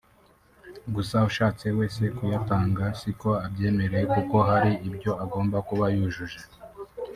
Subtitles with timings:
[0.95, 6.39] gusa ushatse wese kuyatanga si ko abyemererwa kuko hari ibyo agomba kuba yujuje